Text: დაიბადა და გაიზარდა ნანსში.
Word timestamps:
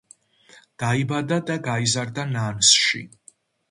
დაიბადა 0.85 1.39
და 1.51 1.59
გაიზარდა 1.71 2.29
ნანსში. 2.35 3.09